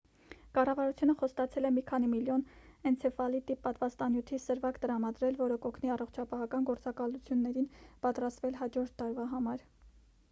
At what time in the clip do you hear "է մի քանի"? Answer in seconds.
1.69-2.07